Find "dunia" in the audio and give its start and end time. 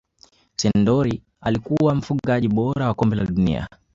3.25-3.69